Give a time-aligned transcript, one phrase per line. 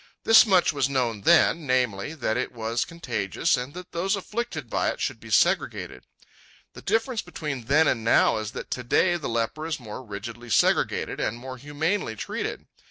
[0.23, 4.89] This much was known then, namely, that it was contagious and that those afflicted by
[4.89, 6.05] it should be segregated.
[6.73, 10.49] The difference between then and now is that to day the leper is more rigidly
[10.49, 12.65] segregated and more humanely treated.